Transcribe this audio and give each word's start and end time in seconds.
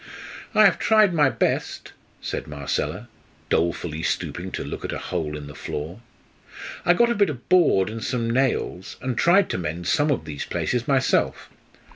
"I 0.55 0.65
have 0.65 0.79
tried 0.79 1.13
my 1.13 1.29
best," 1.29 1.93
said 2.23 2.47
Marcella, 2.47 3.07
dolefully, 3.49 4.01
stooping 4.01 4.49
to 4.53 4.63
look 4.63 4.83
at 4.83 4.91
a 4.91 4.97
hole 4.97 5.37
in 5.37 5.45
the 5.45 5.53
floor. 5.53 5.99
"I 6.83 6.95
got 6.95 7.11
a 7.11 7.13
bit 7.13 7.29
of 7.29 7.47
board 7.49 7.87
and 7.87 8.03
some 8.03 8.27
nails, 8.27 8.95
and 8.99 9.15
tried 9.15 9.47
to 9.51 9.59
mend 9.59 9.85
some 9.85 10.09
of 10.09 10.25
these 10.25 10.43
places 10.43 10.87
myself. 10.87 11.51